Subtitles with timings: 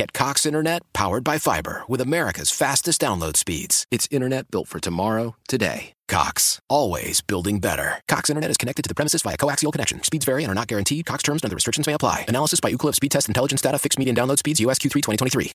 [0.00, 3.84] Get Cox Internet powered by fiber with America's fastest download speeds.
[3.90, 5.92] It's internet built for tomorrow, today.
[6.08, 8.00] Cox, always building better.
[8.08, 10.02] Cox Internet is connected to the premises via coaxial connection.
[10.02, 11.04] Speeds vary and are not guaranteed.
[11.04, 12.24] Cox terms and other restrictions may apply.
[12.28, 13.78] Analysis by Ookla Speed Test Intelligence Data.
[13.78, 14.58] Fixed median download speeds.
[14.60, 15.52] US Q3 2023.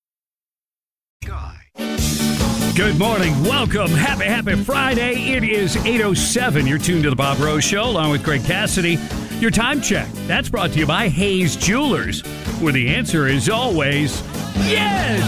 [2.76, 3.43] Good morning.
[3.46, 3.90] Welcome.
[3.90, 5.32] Happy, happy Friday.
[5.32, 6.70] It is 8.07.
[6.70, 8.99] You're tuned to the Bob Rose Show along with Greg Cassidy.
[9.40, 10.08] Your time check.
[10.28, 12.22] That's brought to you by Hayes Jewelers,
[12.62, 14.22] where the answer is always
[14.68, 15.22] yes.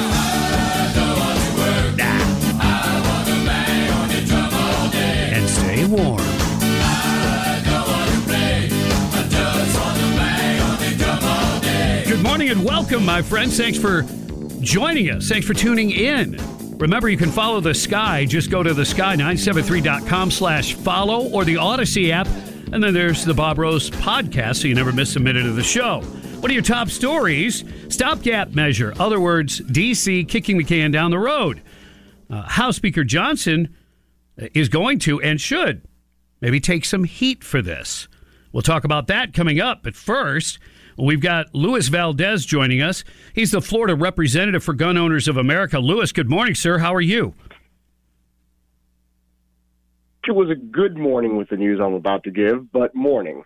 [5.33, 6.17] And stay warm.
[12.07, 13.57] Good morning and welcome, my friends.
[13.57, 14.03] Thanks for
[14.61, 15.27] joining us.
[15.27, 16.37] Thanks for tuning in.
[16.77, 18.25] Remember, you can follow the sky.
[18.25, 22.27] Just go to the sky973.com slash follow or the Odyssey app.
[22.71, 25.63] And then there's the Bob Rose podcast, so you never miss a minute of the
[25.63, 26.01] show.
[26.41, 27.63] What are your top stories?
[27.87, 28.93] Stopgap measure.
[28.99, 30.25] Other words, D.C.
[30.25, 31.61] kicking the can down the road.
[32.29, 33.73] Uh, House Speaker Johnson
[34.53, 35.81] is going to and should
[36.41, 38.09] maybe take some heat for this.
[38.51, 39.81] We'll talk about that coming up.
[39.81, 40.59] But first,
[40.97, 43.05] we've got Luis Valdes joining us.
[43.33, 45.79] He's the Florida representative for Gun Owners of America.
[45.79, 46.79] Luis, good morning, sir.
[46.79, 47.33] How are you?
[50.27, 53.43] It was a good morning with the news I'm about to give, but morning.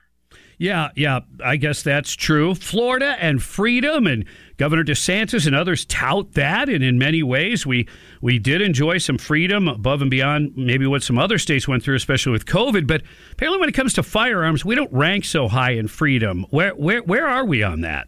[0.58, 2.56] Yeah, yeah, I guess that's true.
[2.56, 4.26] Florida and freedom and
[4.58, 7.88] Governor DeSantis and others tout that and in many ways we
[8.22, 11.96] we did enjoy some freedom above and beyond maybe what some other states went through
[11.96, 15.72] especially with COVID, but apparently when it comes to firearms, we don't rank so high
[15.72, 16.46] in freedom.
[16.50, 18.08] Where where where are we on that?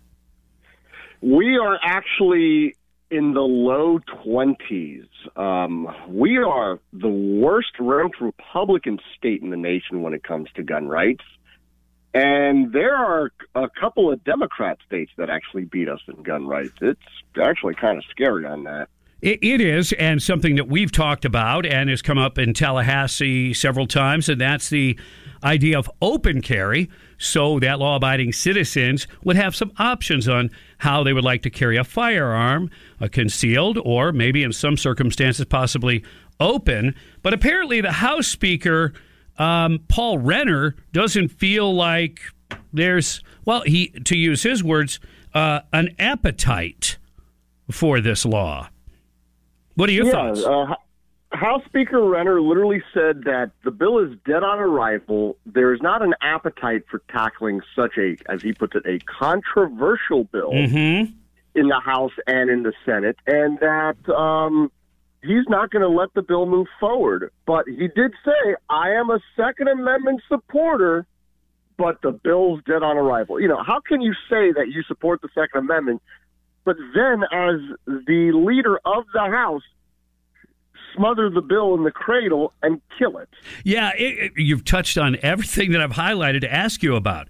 [1.22, 2.76] We are actually
[3.14, 5.08] in the low 20s.
[5.38, 10.64] Um, we are the worst ranked Republican state in the nation when it comes to
[10.64, 11.24] gun rights.
[12.16, 16.74] And there are a couple of Democrat states that actually beat us in gun rights.
[16.82, 17.00] It's
[17.40, 18.90] actually kind of scary on that.
[19.24, 23.88] It is, and something that we've talked about and has come up in Tallahassee several
[23.88, 25.00] times, and that's the
[25.42, 31.06] idea of open carry so that law abiding citizens would have some options on how
[31.06, 32.70] they would like to carry a firearm,
[33.00, 36.04] a concealed, or maybe in some circumstances, possibly
[36.42, 36.94] open.
[37.22, 38.92] But apparently, the House Speaker
[39.38, 42.20] um, Paul Renner doesn't feel like
[42.74, 45.00] there's well, he to use his words,
[45.34, 46.98] uh, an appetite
[47.72, 48.68] for this law.
[49.76, 50.44] What are your yeah, thoughts?
[50.44, 50.76] Uh,
[51.32, 55.36] House Speaker Renner literally said that the bill is dead on arrival.
[55.46, 60.26] There is not an appetite for tackling such a, as he puts it, a controversial
[60.26, 61.12] bill mm-hmm.
[61.56, 64.72] in the House and in the Senate, and that um,
[65.24, 67.32] he's not going to let the bill move forward.
[67.48, 71.08] But he did say, I am a Second Amendment supporter,
[71.78, 73.40] but the bill's dead on arrival.
[73.40, 76.04] You know, how can you say that you support the Second Amendment,
[76.66, 79.64] but then as the leader of the House,
[80.96, 83.30] smother the bill in the cradle and kill it?
[83.64, 87.28] Yeah, it, it, you've touched on everything that I've highlighted to ask you about.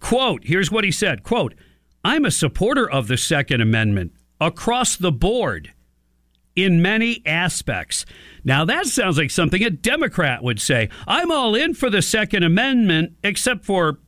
[0.00, 1.54] Quote, here's what he said, quote,
[2.04, 5.72] I'm a supporter of the Second Amendment across the board
[6.54, 8.06] in many aspects.
[8.44, 10.88] Now, that sounds like something a Democrat would say.
[11.06, 13.98] I'm all in for the Second Amendment, except for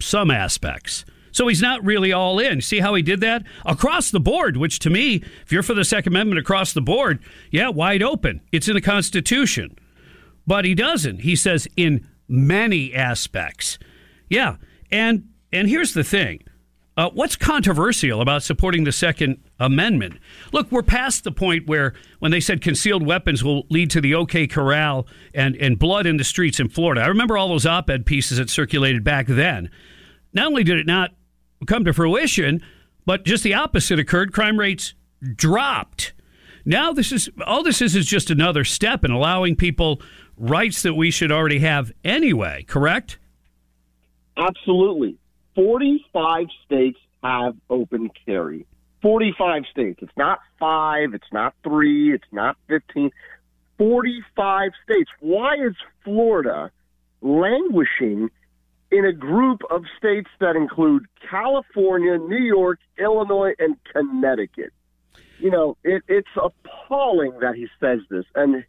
[0.00, 1.04] some aspects.
[1.36, 2.62] So he's not really all in.
[2.62, 3.44] See how he did that?
[3.66, 7.18] Across the board, which to me, if you're for the Second Amendment across the board,
[7.50, 8.40] yeah, wide open.
[8.52, 9.76] It's in the Constitution.
[10.46, 11.18] But he doesn't.
[11.18, 13.78] He says in many aspects.
[14.30, 14.56] Yeah.
[14.90, 16.42] And and here's the thing.
[16.96, 20.18] Uh, what's controversial about supporting the Second Amendment?
[20.54, 24.14] Look, we're past the point where when they said concealed weapons will lead to the
[24.14, 27.02] OK Corral and, and blood in the streets in Florida.
[27.02, 29.68] I remember all those op ed pieces that circulated back then.
[30.32, 31.10] Not only did it not
[31.66, 32.62] come to fruition,
[33.04, 34.32] but just the opposite occurred.
[34.32, 34.94] Crime rates
[35.34, 36.12] dropped.
[36.64, 40.00] Now this is all this is is just another step in allowing people
[40.36, 43.18] rights that we should already have anyway, correct?
[44.36, 45.16] Absolutely.
[45.54, 48.66] 45 states have open carry.
[49.02, 50.00] 45 states.
[50.02, 53.10] It's not five, it's not three, it's not 15.
[53.78, 55.10] 45 states.
[55.20, 55.74] Why is
[56.04, 56.70] Florida
[57.20, 58.30] languishing
[58.90, 64.72] in a group of states that include California, New York, Illinois, and Connecticut?
[65.38, 68.24] You know, it, it's appalling that he says this.
[68.34, 68.64] And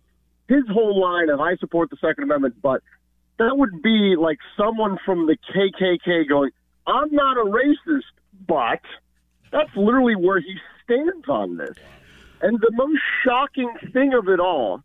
[0.48, 2.82] his whole line of, I support the Second Amendment, but
[3.38, 6.52] that would be like someone from the KKK going,
[6.86, 8.04] I'm not a racist,
[8.48, 8.82] but
[9.52, 11.76] that's literally where he stands on this.
[12.42, 14.84] And the most shocking thing of it all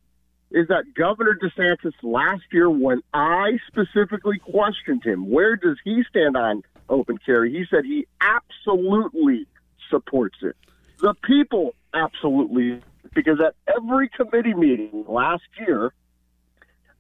[0.53, 6.37] is that Governor DeSantis last year, when I specifically questioned him, where does he stand
[6.37, 7.51] on open carry?
[7.53, 9.47] He said he absolutely
[9.89, 10.55] supports it.
[10.99, 12.81] The people absolutely,
[13.15, 15.93] because at every committee meeting last year,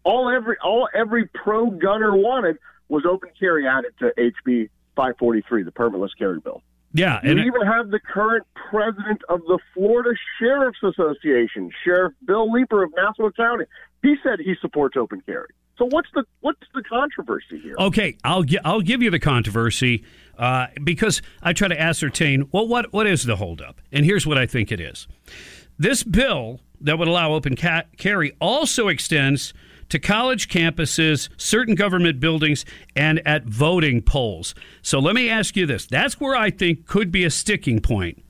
[0.02, 2.58] all every all every pro gunner wanted
[2.88, 6.62] was open carry added to HB 543, the permitless carry bill.
[6.94, 12.50] Yeah, and you even have the current president of the Florida Sheriff's Association, Sheriff Bill
[12.52, 13.64] Leeper of Nassau County.
[14.02, 15.48] He said he supports open carry.
[15.78, 17.74] So what's the what's the controversy here?
[17.78, 20.04] Okay, I'll gi- I'll give you the controversy
[20.38, 24.36] uh, because I try to ascertain well what what is the holdup, and here's what
[24.36, 25.08] I think it is.
[25.78, 29.54] This bill that would allow open ca- carry also extends
[29.92, 32.64] to college campuses, certain government buildings,
[32.96, 34.54] and at voting polls.
[34.80, 35.84] So let me ask you this.
[35.84, 38.24] That's where I think could be a sticking point.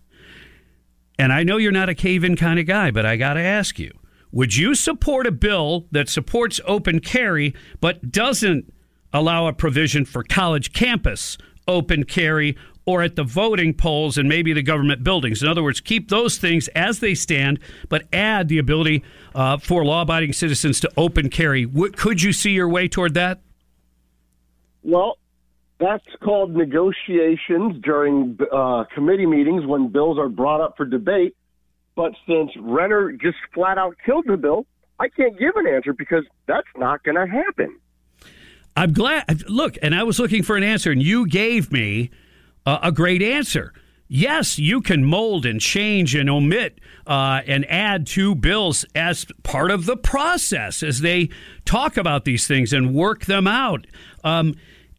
[1.21, 3.41] And I know you're not a cave in kind of guy, but I got to
[3.41, 3.93] ask you
[4.33, 8.73] would you support a bill that supports open carry but doesn't
[9.13, 11.39] allow a provision for college campus
[11.69, 15.43] open carry or at the voting polls and maybe the government buildings.
[15.43, 19.05] In other words, keep those things as they stand, but add the ability
[19.35, 21.67] uh, for law abiding citizens to open carry.
[21.67, 23.41] Could you see your way toward that?
[24.83, 25.19] Well,
[25.79, 31.37] that's called negotiations during uh, committee meetings when bills are brought up for debate.
[31.95, 34.67] But since Renner just flat out killed the bill,
[34.99, 37.79] I can't give an answer because that's not going to happen.
[38.77, 39.49] I'm glad.
[39.49, 42.11] Look, and I was looking for an answer, and you gave me
[42.67, 43.73] a great answer.
[44.09, 49.71] Yes, you can mold and change and omit uh, and add to bills as part
[49.71, 51.31] of the process as they
[51.65, 53.87] talk about these things and work them out.
[54.23, 54.55] Um,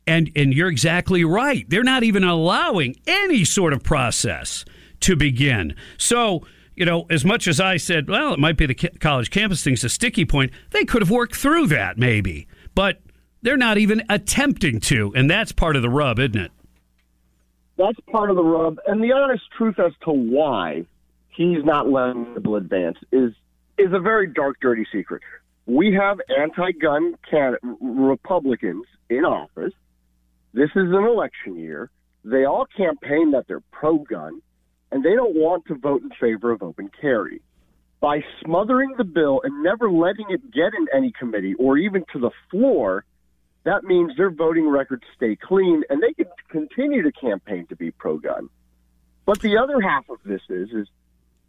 [0.07, 1.69] and and you're exactly right.
[1.69, 4.65] They're not even allowing any sort of process
[5.01, 5.75] to begin.
[5.97, 6.41] So
[6.75, 9.83] you know, as much as I said, well, it might be the college campus thing's
[9.83, 10.51] a sticky point.
[10.71, 13.02] They could have worked through that maybe, but
[13.43, 16.51] they're not even attempting to, and that's part of the rub, isn't it?
[17.77, 18.79] That's part of the rub.
[18.87, 20.85] And the honest truth as to why
[21.29, 23.33] he's not letting the bill advance is
[23.77, 25.23] is a very dark, dirty secret.
[25.65, 29.73] We have anti-gun can- Republicans in office.
[30.53, 31.89] This is an election year.
[32.23, 34.41] They all campaign that they're pro-gun,
[34.91, 37.41] and they don't want to vote in favor of open carry.
[37.99, 42.19] By smothering the bill and never letting it get in any committee or even to
[42.19, 43.05] the floor,
[43.63, 47.92] that means their voting records stay clean and they can continue to campaign to be
[47.92, 48.50] pro gun.
[49.25, 50.88] But the other half of this is is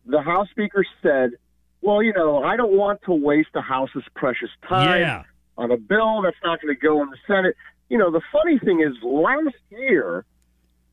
[0.06, 1.32] the House Speaker said,
[1.80, 5.22] Well, you know, I don't want to waste the House's precious time yeah.
[5.58, 7.56] on a bill that's not going to go in the Senate.
[7.88, 10.24] You know, the funny thing is last year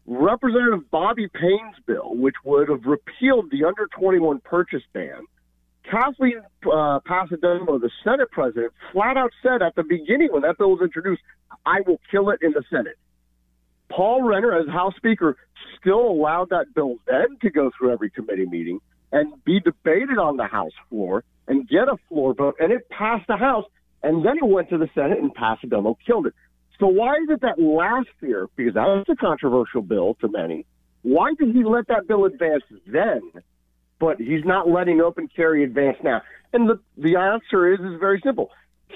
[0.07, 5.25] Representative Bobby Payne's bill, which would have repealed the under 21 purchase ban,
[5.91, 10.71] Kathleen uh, Passidomo, the Senate president, flat out said at the beginning when that bill
[10.71, 11.21] was introduced,
[11.65, 12.95] I will kill it in the Senate.
[13.89, 15.35] Paul Renner, as House Speaker,
[15.79, 18.79] still allowed that bill then to go through every committee meeting
[19.11, 23.27] and be debated on the House floor and get a floor vote, and it passed
[23.27, 23.65] the House,
[24.01, 26.33] and then it went to the Senate, and Passidomo killed it.
[26.79, 30.65] So why is it that last year, because that was a controversial bill to many,
[31.01, 33.21] why did he let that bill advance then
[34.01, 36.21] but he's not letting open carry advance now.
[36.51, 38.51] And the the answer is is very simple.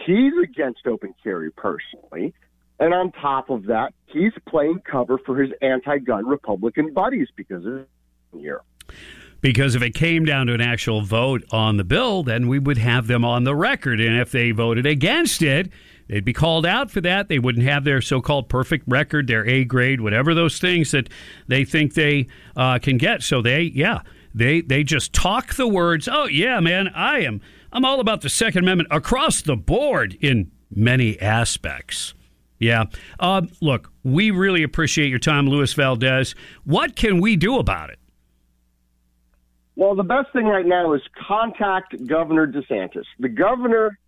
[0.05, 2.33] He's against open carry personally,
[2.79, 7.85] and on top of that, he's playing cover for his anti-gun Republican buddies because of
[8.33, 8.61] here.
[9.39, 12.79] Because if it came down to an actual vote on the bill, then we would
[12.79, 14.01] have them on the record.
[14.01, 15.69] And if they voted against it,
[16.07, 17.29] they'd be called out for that.
[17.29, 21.09] They wouldn't have their so called perfect record, their A grade, whatever those things that
[21.47, 23.21] they think they uh, can get.
[23.21, 24.01] So they, yeah,
[24.35, 26.09] they they just talk the words.
[26.11, 27.41] Oh yeah, man, I am.
[27.71, 32.13] I'm all about the Second Amendment across the board in many aspects.
[32.59, 32.85] Yeah.
[33.19, 36.35] Uh, look, we really appreciate your time, Luis Valdes.
[36.63, 37.99] What can we do about it?
[39.75, 43.03] Well, the best thing right now is contact Governor DeSantis.
[43.19, 43.99] The governor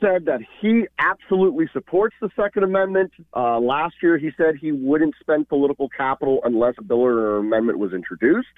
[0.00, 3.10] said that he absolutely supports the Second Amendment.
[3.34, 7.78] Uh, last year, he said he wouldn't spend political capital unless a bill or amendment
[7.78, 8.48] was introduced.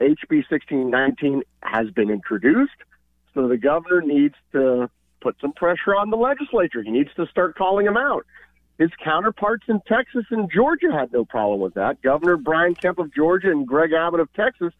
[0.00, 2.76] HB 1619 has been introduced,
[3.34, 4.88] so the governor needs to
[5.20, 6.82] put some pressure on the legislature.
[6.82, 8.24] He needs to start calling them out.
[8.78, 12.00] His counterparts in Texas and Georgia had no problem with that.
[12.00, 14.72] Governor Brian Kemp of Georgia and Greg Abbott of Texas,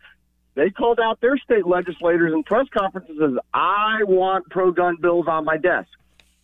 [0.55, 5.27] they called out their state legislators in press conferences as, I want pro gun bills
[5.27, 5.89] on my desk.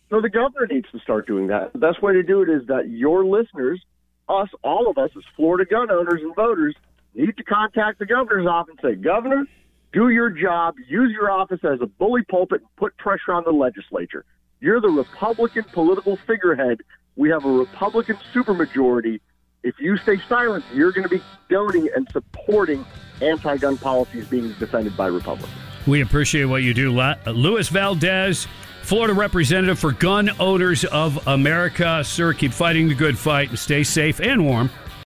[0.09, 1.71] So the governor needs to start doing that.
[1.71, 3.81] The best way to do it is that your listeners,
[4.27, 6.75] us, all of us as Florida gun owners and voters,
[7.15, 9.45] need to contact the governor's office and say, Governor,
[9.93, 13.51] do your job, use your office as a bully pulpit, and put pressure on the
[13.51, 14.25] legislature.
[14.59, 16.81] You're the Republican political figurehead.
[17.15, 19.21] We have a Republican supermajority.
[19.63, 22.85] If you stay silent, you're going to be donating and supporting
[23.21, 25.51] anti gun policies being defended by Republicans.
[25.87, 26.91] We appreciate what you do.
[27.27, 28.47] Luis Valdes,
[28.81, 32.03] Florida representative for Gun Owners of America.
[32.03, 34.69] Sir, keep fighting the good fight and stay safe and warm.